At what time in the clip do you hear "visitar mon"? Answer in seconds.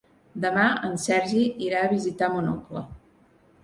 1.95-2.53